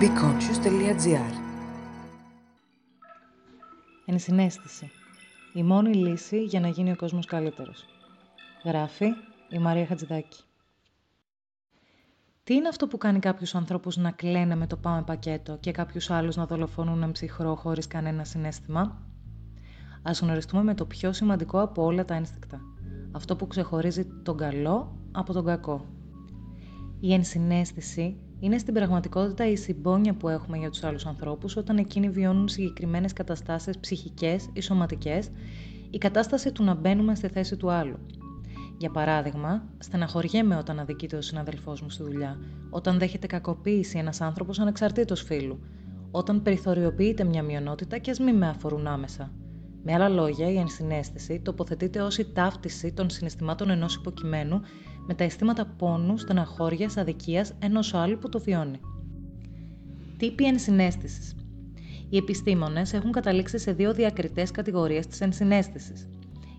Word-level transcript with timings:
beconscious.gr 0.00 1.34
Ενσυναίσθηση. 4.06 4.90
Η 5.54 5.62
μόνη 5.62 5.94
λύση 5.94 6.44
για 6.44 6.60
να 6.60 6.68
γίνει 6.68 6.90
ο 6.90 6.96
κόσμος 6.96 7.26
καλύτερος. 7.26 7.84
Γράφει 8.64 9.06
η 9.48 9.58
Μαρία 9.58 9.86
Χατζηδάκη. 9.86 10.42
Τι 12.44 12.54
είναι 12.54 12.68
αυτό 12.68 12.86
που 12.86 12.98
κάνει 12.98 13.18
κάποιους 13.18 13.54
ανθρώπους 13.54 13.96
να 13.96 14.10
κλαίνε 14.10 14.54
με 14.54 14.66
το 14.66 14.76
πάμε 14.76 15.02
πακέτο 15.02 15.56
και 15.60 15.70
κάποιους 15.70 16.10
άλλους 16.10 16.36
να 16.36 16.46
δολοφονούν 16.46 17.12
ψυχρό 17.12 17.54
χωρίς 17.54 17.86
κανένα 17.86 18.24
συνέστημα; 18.24 19.02
Ας 20.02 20.20
γνωριστούμε 20.20 20.62
με 20.62 20.74
το 20.74 20.86
πιο 20.86 21.12
σημαντικό 21.12 21.60
από 21.60 21.84
όλα 21.84 22.04
τα 22.04 22.14
ένστικτα. 22.14 22.60
Αυτό 23.12 23.36
που 23.36 23.46
ξεχωρίζει 23.46 24.04
τον 24.04 24.36
καλό 24.36 24.96
από 25.12 25.32
τον 25.32 25.44
κακό. 25.44 25.95
Η 27.06 27.12
ενσυναίσθηση 27.12 28.16
είναι 28.40 28.58
στην 28.58 28.74
πραγματικότητα 28.74 29.48
η 29.48 29.56
συμπόνια 29.56 30.14
που 30.14 30.28
έχουμε 30.28 30.56
για 30.56 30.70
τους 30.70 30.84
άλλους 30.84 31.06
ανθρώπους 31.06 31.56
όταν 31.56 31.76
εκείνοι 31.76 32.08
βιώνουν 32.08 32.48
συγκεκριμένες 32.48 33.12
καταστάσεις 33.12 33.78
ψυχικές 33.78 34.48
ή 34.52 34.60
σωματικές, 34.60 35.30
η 35.90 35.98
κατάσταση 35.98 36.52
του 36.52 36.64
να 36.64 36.74
μπαίνουμε 36.74 37.14
στη 37.14 37.28
θέση 37.28 37.56
του 37.56 37.70
άλλου. 37.70 37.98
Για 38.78 38.90
παράδειγμα, 38.90 39.68
στεναχωριέμαι 39.78 40.56
όταν 40.56 40.78
αδικείται 40.78 41.16
ο 41.16 41.22
συναδελφός 41.22 41.82
μου 41.82 41.90
στη 41.90 42.02
δουλειά, 42.02 42.38
όταν 42.70 42.98
δέχεται 42.98 43.26
κακοποίηση 43.26 43.98
ένας 43.98 44.20
άνθρωπος 44.20 44.58
ανεξαρτήτως 44.58 45.22
φίλου, 45.22 45.60
όταν 46.10 46.42
περιθωριοποιείται 46.42 47.24
μια 47.24 47.42
μειονότητα 47.42 47.98
και 47.98 48.10
ας 48.10 48.18
μην 48.18 48.36
με 48.36 48.48
αφορούν 48.48 48.86
άμεσα. 48.86 49.30
Με 49.88 49.94
άλλα 49.94 50.08
λόγια, 50.08 50.50
η 50.50 50.58
ενσυναίσθηση 50.58 51.40
τοποθετείται 51.40 52.00
ως 52.00 52.18
η 52.18 52.32
ταύτιση 52.32 52.92
των 52.92 53.10
συναισθημάτων 53.10 53.70
ενός 53.70 53.94
υποκειμένου 53.94 54.60
με 55.06 55.14
τα 55.14 55.24
αισθήματα 55.24 55.66
πόνου, 55.78 56.18
στεναχώρια, 56.18 56.90
αδικίας 56.96 57.52
ενός 57.58 57.94
άλλου 57.94 58.18
που 58.18 58.28
το 58.28 58.40
βιώνει. 58.40 58.80
Τύποι 60.16 60.46
ενσυναίσθησης. 60.46 61.34
Οι 62.08 62.16
επιστήμονες 62.16 62.92
έχουν 62.92 63.12
καταλήξει 63.12 63.58
σε 63.58 63.72
δύο 63.72 63.94
διακριτές 63.94 64.50
κατηγορίες 64.50 65.06
της 65.06 65.20
ενσυναίσθησης. 65.20 66.08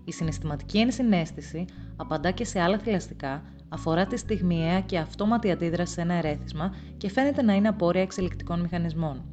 Η 0.04 0.12
συναισθηματική 0.12 0.78
ενσυναίσθηση 0.78 1.64
απαντά 1.96 2.30
και 2.30 2.44
σε 2.44 2.60
άλλα 2.60 2.78
θηλαστικά, 2.78 3.42
αφορά 3.68 4.06
τη 4.06 4.16
στιγμιαία 4.16 4.80
και 4.80 4.98
αυτόματη 4.98 5.50
αντίδραση 5.50 5.92
σε 5.92 6.00
ένα 6.00 6.14
ερέθισμα 6.14 6.74
και 6.96 7.10
φαίνεται 7.10 7.42
να 7.42 7.54
είναι 7.54 7.68
απόρρια 7.68 8.02
εξελικτικών 8.02 8.60
μηχανισμών. 8.60 9.24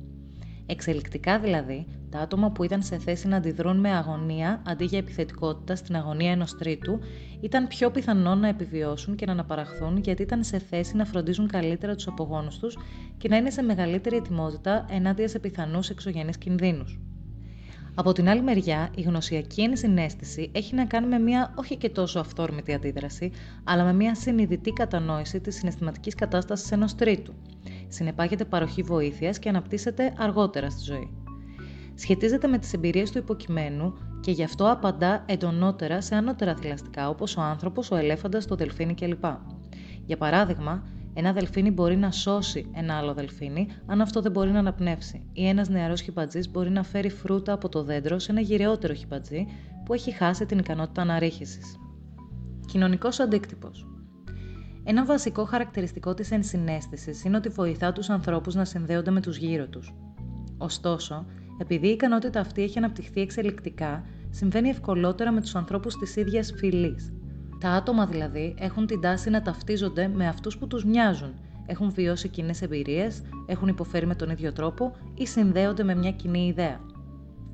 Εξελικτικά 0.66 1.40
δηλαδή, 1.40 1.88
τα 2.16 2.22
άτομα 2.22 2.52
που 2.52 2.64
ήταν 2.64 2.82
σε 2.84 2.98
θέση 2.98 3.28
να 3.28 3.38
αντιδρούν 3.38 3.80
με 3.80 3.92
αγωνία 3.92 4.62
αντί 4.66 4.86
για 4.86 4.98
επιθετικότητα 4.98 5.76
στην 5.76 5.96
αγωνία 5.96 6.32
ενός 6.32 6.58
τρίτου, 6.58 7.00
ήταν 7.42 7.68
πιο 7.68 7.92
πιθανό 7.92 8.36
να 8.36 8.48
επιβιώσουν 8.48 9.16
και 9.16 9.26
να 9.26 9.32
αναπαραχθούν 9.32 9.98
γιατί 9.98 10.22
ήταν 10.22 10.44
σε 10.44 10.60
θέση 10.60 10.96
να 10.96 11.06
φροντίζουν 11.06 11.48
καλύτερα 11.48 11.96
τους 11.96 12.08
απογόνους 12.08 12.58
τους 12.58 12.78
και 13.18 13.28
να 13.28 13.38
είναι 13.38 13.50
σε 13.50 13.62
μεγαλύτερη 13.62 14.16
ετοιμότητα 14.16 14.86
ενάντια 14.90 15.28
σε 15.28 15.40
πιθανούς 15.40 15.90
εξωγενείς 15.90 16.38
κινδύνους. 16.38 17.00
Από 17.96 18.12
την 18.12 18.30
άλλη 18.30 18.42
μεριά, 18.42 18.90
η 18.96 19.02
γνωσιακή 19.02 19.62
ενσυναίσθηση 19.62 20.50
έχει 20.54 20.76
να 20.76 20.86
κάνει 20.86 21.08
με 21.08 21.20
μια 21.20 21.54
όχι 21.56 21.76
και 21.76 21.90
τόσο 21.90 22.20
αυθόρμητη 22.20 22.74
αντίδραση, 22.74 23.32
αλλά 23.64 23.84
με 23.84 23.94
μια 23.94 24.16
συνειδητή 24.16 24.72
κατανόηση 24.72 25.40
της 25.40 25.56
συναισθηματικής 25.56 26.16
κατάστασης 26.16 26.72
ενός 26.72 26.96
τρίτου. 26.96 27.34
Συνεπάγεται 27.88 28.46
παροχή 28.46 28.82
βοήθειας 28.82 29.40
και 29.40 29.50
αναπτύσσεται 29.50 30.14
αργότερα 30.18 30.70
στη 30.70 30.84
ζωή. 30.84 31.25
Σχετίζεται 31.96 32.48
με 32.48 32.58
τις 32.58 32.74
εμπειρίες 32.74 33.12
του 33.12 33.18
υποκειμένου 33.18 33.94
και 34.20 34.32
γι' 34.32 34.44
αυτό 34.44 34.72
απαντά 34.72 35.24
εντονότερα 35.26 36.02
σε 36.02 36.16
ανώτερα 36.16 36.56
θηλαστικά 36.56 37.10
όπως 37.10 37.38
ο 37.38 37.42
άνθρωπος, 37.42 37.92
ο 37.92 37.96
ελέφαντας, 37.96 38.46
το 38.46 38.56
δελφίνι 38.56 38.94
κλπ. 38.94 39.26
Για 40.06 40.18
παράδειγμα, 40.18 40.84
ένα 41.14 41.34
δελφίνι 41.34 41.72
μπορεί 41.72 41.98
να 41.98 42.12
σώσει 42.12 42.72
ένα 42.74 42.98
άλλο 42.98 43.14
δελφίνι, 43.14 43.68
αν 43.86 44.02
αυτό 44.02 44.22
δεν 44.22 44.32
μπορεί 44.32 44.52
να 44.52 44.60
αναπνεύσει, 44.60 45.30
ή 45.34 45.48
ένας 45.48 45.70
νεαρός 45.70 46.02
χιμπατζή 46.02 46.50
μπορεί 46.50 46.70
να 46.70 46.84
φέρει 46.84 47.10
φρούτα 47.10 47.54
από 47.54 47.70
το 47.70 47.84
δέντρο 47.84 48.20
σε 48.20 48.32
ένα 48.32 48.42
γυρεότερο 48.42 48.94
χιμπατζή 48.94 49.46
που 49.86 49.94
έχει 49.94 50.12
χάσει 50.12 50.46
την 50.46 50.60
ικανότητα 50.60 51.02
αναρρίχησης. 51.02 51.76
Κοινωνικός 52.66 53.20
αντίκτυπος. 53.20 53.88
Ένα 54.84 55.06
βασικό 55.06 55.46
χαρακτηριστικό 55.46 56.14
της 56.14 56.32
ενσυναίσθησης 56.32 57.24
είναι 57.24 57.38
ότι 57.38 57.50
βοηθά 57.50 57.92
τους 57.92 58.10
ανθρώπους 58.10 58.56
να 58.56 58.66
συνδέονται 58.66 59.12
με 59.12 59.22
τους 59.22 59.38
γύρω 59.38 59.68
τους. 59.68 59.94
Ωστόσο, 60.58 61.26
επειδή 61.58 61.88
η 61.88 61.92
ικανότητα 61.92 62.40
αυτή 62.40 62.64
έχει 62.64 62.78
αναπτυχθεί 62.78 63.22
εξελικτικά, 63.22 64.04
συμβαίνει 64.30 64.70
ευκολότερα 64.70 65.32
με 65.32 65.42
τους 65.42 65.56
ανθρώπους 65.56 65.96
της 65.96 66.16
ίδιας 66.16 66.54
φυλής, 66.58 67.14
τα 67.60 67.70
άτομα 67.70 68.06
δηλαδή 68.06 68.56
έχουν 68.60 68.86
την 68.86 69.02
τάση 69.02 69.30
να 69.30 69.42
ταυτίζονται 69.42 70.08
με 70.08 70.28
αυτούς 70.28 70.58
που 70.58 70.68
τους 70.68 70.86
μοιάζουν, 70.86 71.34
έχουν 71.66 71.92
βιώσει 71.92 72.28
κοινές 72.30 72.62
εμπειρίες, 72.62 73.22
έχουν 73.46 73.68
υποφέρει 73.68 74.06
με 74.06 74.16
τον 74.16 74.30
ίδιο 74.30 74.54
τρόπο 74.54 74.96
ή 75.14 75.28
συνδέονται 75.28 75.84
με 75.84 75.96
μια 75.96 76.12
κοινή 76.12 76.48
ιδέα. 76.48 76.80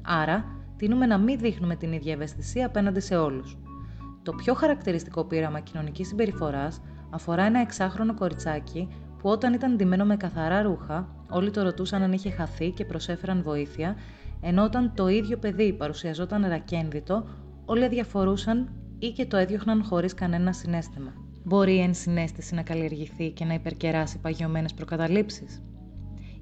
Άρα, 0.02 0.46
τείνουμε 0.78 1.06
να 1.06 1.18
μην 1.18 1.40
δείχνουμε 1.40 1.76
την 1.76 1.92
ίδια 1.92 2.14
ευαισθησία 2.14 2.66
απέναντι 2.66 3.00
σε 3.00 3.16
όλους. 3.16 3.58
Το 4.24 4.34
πιο 4.34 4.54
χαρακτηριστικό 4.54 5.24
πείραμα 5.24 5.60
κοινωνικής 5.60 6.08
συμπεριφοράς 6.08 6.82
αφορά 7.10 7.44
ένα 7.44 7.60
εξάχρονο 7.60 8.14
κοριτσάκι 8.14 8.88
που 9.22 9.30
όταν 9.30 9.54
ήταν 9.54 9.76
ντυμένο 9.76 10.06
με 10.06 10.18
καθαρά 10.18 10.62
ρούχα, 10.62 11.08
όλοι 11.30 11.52
το 11.52 11.62
ρωτούσαν 11.62 12.02
αν 12.02 12.12
είχε 12.12 12.30
χαθεί 12.30 12.70
και 12.72 12.86
προσέφεραν 12.86 13.42
βοήθεια, 13.44 13.96
ενώ 14.42 14.64
όταν 14.64 14.92
το 14.96 15.08
ίδιο 15.08 15.38
παιδί 15.38 15.74
παρουσιαζόταν 15.74 16.48
ρακένδυτο, 16.48 17.26
όλοι 17.66 17.84
αδιαφορούσαν 17.84 18.70
ή 19.00 19.10
και 19.12 19.26
το 19.26 19.38
έδιωχναν 19.38 19.84
χωρίς 19.84 20.14
κανένα 20.14 20.54
συνέστημα. 20.54 21.14
Μπορεί 21.44 21.76
η 21.76 21.82
ενσυναίσθηση 21.82 22.56
να 22.56 22.62
καλλιεργηθεί 22.62 23.32
και 23.32 23.46
να 23.46 23.54
υπερκεράσει 23.54 24.20
παγιωμένες 24.20 24.74
προκαταλήψεις. 24.74 25.62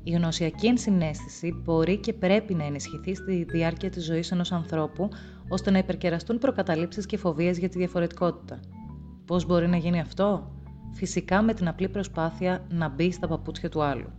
Η 0.03 0.11
γνωσιακή 0.11 0.67
ενσυναίσθηση 0.67 1.61
μπορεί 1.63 1.97
και 1.97 2.13
πρέπει 2.13 2.53
να 2.53 2.63
ενισχυθεί 2.63 3.15
στη 3.15 3.43
διάρκεια 3.43 3.89
της 3.89 4.05
ζωής 4.05 4.31
ενός 4.31 4.51
ανθρώπου 4.51 5.09
ώστε 5.49 5.71
να 5.71 5.77
υπερκεραστούν 5.77 6.37
προκαταλήψεις 6.37 7.05
και 7.05 7.17
φοβίες 7.17 7.57
για 7.57 7.69
τη 7.69 7.77
διαφορετικότητα. 7.77 8.59
Πώς 9.25 9.45
μπορεί 9.45 9.67
να 9.67 9.77
γίνει 9.77 9.99
αυτό; 9.99 10.51
Φυσικά 10.93 11.41
με 11.41 11.53
την 11.53 11.67
απλή 11.67 11.89
προσπάθεια 11.89 12.65
να 12.69 12.89
μπει 12.89 13.11
στα 13.11 13.27
παπούτσια 13.27 13.69
του 13.69 13.83
άλλου. 13.83 14.09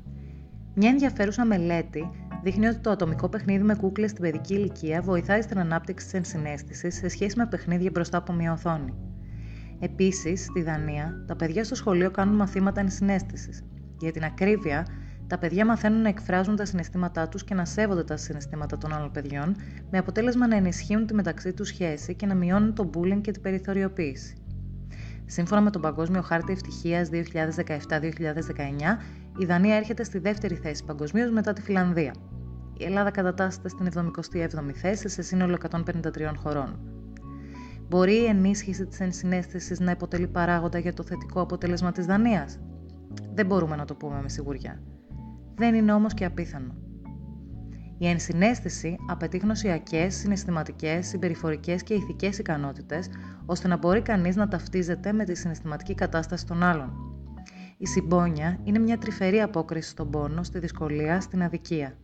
Μια 0.75 0.89
ενδιαφέρουσα 0.89 1.45
μελέτη 1.45 2.11
δείχνει 2.43 2.67
ότι 2.67 2.79
το 2.79 2.91
ατομικό 2.91 3.29
παιχνίδι 3.29 3.63
με 3.63 3.75
κούκλες 3.75 4.11
στην 4.11 4.23
παιδική 4.23 4.55
ηλικία 4.55 5.03
βοηθάει 5.03 5.43
στην 5.43 5.59
ανάπτυξη 5.59 6.05
της 6.05 6.15
ενσυναίσθησης 6.15 6.95
σε 6.95 7.09
σχέση 7.09 7.39
με 7.39 7.47
παιχνίδια 7.47 7.91
μπροστά 7.93 8.19
από 8.19 8.33
μια 8.33 8.53
οθόνη. 8.53 8.95
Επίσης, 9.81 10.45
στη 10.45 10.63
Δανία, 10.63 11.25
τα 11.27 11.37
παιδιά 11.37 11.65
στο 11.65 11.75
σχολείο 11.75 12.11
κάνουν 12.11 12.37
μαθήματα 12.37 12.81
ενσυναίσθησης. 12.81 13.63
Για 13.99 14.13
την 14.13 14.25
ακρίβεια, 14.25 14.87
τα 15.27 15.39
παιδιά 15.39 15.67
μαθαίνουν 15.67 16.03
να 16.03 16.09
εκφράζουν 16.09 16.57
τα 16.57 16.65
συναισθήματά 16.65 17.29
τους 17.29 17.45
και 17.45 17.55
να 17.55 17.65
σέβονται 17.65 18.05
τα 18.05 18.17
συναισθήματα 18.17 18.79
των 18.79 18.93
άλλων 18.93 19.11
παιδιών, 19.11 19.57
με 19.91 19.99
αποτέλεσμα 19.99 20.47
να 20.47 20.57
ενισχύουν 20.57 21.07
τη 21.07 21.15
μεταξύ 21.15 21.53
τους 21.53 21.69
σχέση 21.69 22.15
και 22.15 22.27
να 22.27 22.35
μειώνουν 22.35 22.75
το 22.75 22.91
bullying 22.95 23.21
και 23.21 23.31
την 23.31 23.43
περιθωριοποίηση. 23.43 24.40
Σύμφωνα 25.31 25.61
με 25.61 25.71
τον 25.71 25.81
Παγκόσμιο 25.81 26.23
Χάρτη 26.23 26.53
Ευτυχίας 26.53 27.09
2017-2019, 27.13 27.17
η 29.39 29.45
Δανία 29.45 29.77
έρχεται 29.77 30.05
στη 30.05 30.19
δεύτερη 30.19 30.55
θέση 30.55 30.85
παγκοσμίως 30.85 31.31
μετά 31.31 31.53
τη 31.53 31.63
Φιλανδία. 31.63 32.15
Η 32.77 32.85
Ελλάδα 32.85 33.11
κατατάσσεται 33.11 33.69
στην 33.69 33.89
77η 33.95 34.73
θέση 34.75 35.09
σε 35.09 35.23
σύνολο 35.23 35.59
153 35.71 36.33
χωρών. 36.37 36.79
Μπορεί 37.89 38.15
η 38.15 38.25
ενίσχυση 38.25 38.87
της 38.87 39.01
ενσυναίσθησης 39.01 39.81
να 39.81 39.91
υποτελεί 39.91 40.29
παράγοντα 40.29 40.79
για 40.79 40.93
το 40.93 41.03
θετικό 41.03 41.41
αποτέλεσμα 41.41 41.93
της 41.93 42.07
Δανίας; 42.07 42.59
Δεν 43.35 43.47
μπορούμε 43.47 43.77
να 43.77 43.85
το 43.85 43.95
πούμε 43.95 44.23
με 44.23 44.29
σιγουριά. 44.29 44.83
Δεν 45.55 45.75
είναι 45.75 45.93
όμως 45.93 46.15
και 46.15 46.25
απίθανο. 46.25 46.75
Η 48.03 48.09
ενσυναίσθηση 48.09 48.97
απαιτεί 49.09 49.39
γνωσιακές, 49.39 50.15
συναισθηματικές, 50.15 51.07
συμπεριφορικές 51.07 51.83
και 51.83 51.95
ηθικές 51.95 52.39
ικανότητες, 52.39 53.09
ώστε 53.51 53.69
να 53.69 53.77
μπορεί 53.77 54.03
κανείς 54.03 54.37
να 54.37 54.49
ταυτίζεται 54.49 55.13
με 55.13 55.25
τη 55.25 55.35
συναισθηματική 55.35 55.95
κατάσταση 55.95 56.47
των 56.47 56.63
άλλων. 56.63 56.93
Η 57.79 57.87
συμπόνια 57.87 58.59
είναι 58.65 58.79
μια 58.79 58.99
τρυφερή 58.99 59.41
απόκριση 59.41 59.89
στον 59.89 60.11
πόνο, 60.11 60.43
στη 60.43 60.59
δυσκολία, 60.59 61.21
στην 61.21 61.43
αδικία. 61.43 61.95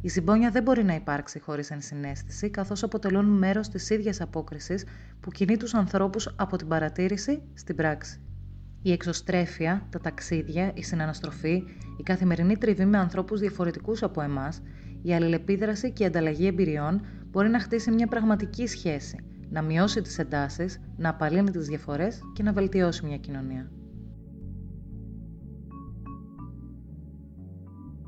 Η 0.00 0.08
συμπόνια 0.08 0.50
δεν 0.50 0.62
μπορεί 0.62 0.84
να 0.84 0.94
υπάρξει 0.94 1.40
χωρίς 1.40 1.70
ενσυναίσθηση, 1.70 2.50
καθώς 2.50 2.82
αποτελούν 2.82 3.24
μέρος 3.24 3.68
της 3.68 3.90
ίδιας 3.90 4.20
απόκρισης 4.20 4.84
που 5.20 5.30
κινεί 5.30 5.56
τους 5.56 5.74
ανθρώπους 5.74 6.34
από 6.36 6.56
την 6.56 6.68
παρατήρηση 6.68 7.42
στην 7.54 7.76
πράξη. 7.76 8.20
Η 8.82 8.92
εξωστρέφεια, 8.92 9.86
τα 9.90 10.00
ταξίδια, 10.00 10.70
η 10.74 10.82
συναναστροφή, 10.82 11.62
η 11.98 12.02
καθημερινή 12.02 12.56
τριβή 12.56 12.84
με 12.84 12.98
ανθρώπους 12.98 13.40
διαφορετικούς 13.40 14.02
από 14.02 14.20
εμάς, 14.20 14.62
η 15.02 15.14
αλληλεπίδραση 15.14 15.92
και 15.92 16.02
η 16.02 16.06
ανταλλαγή 16.06 16.46
εμπειριών 16.46 17.00
μπορεί 17.30 17.48
να 17.48 17.60
χτίσει 17.60 17.90
μια 17.90 18.06
πραγματική 18.06 18.66
σχέση, 18.66 19.18
να 19.50 19.62
μειώσει 19.62 20.02
τις 20.02 20.18
εντάσεις, 20.18 20.80
να 20.96 21.08
απαλύνει 21.08 21.50
τις 21.50 21.66
διαφορές 21.66 22.20
και 22.34 22.42
να 22.42 22.52
βελτιώσει 22.52 23.06
μια 23.06 23.16
κοινωνία. 23.16 23.70